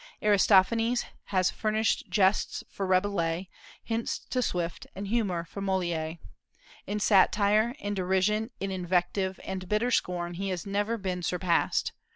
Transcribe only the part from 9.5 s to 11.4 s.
bitter scorn he has never been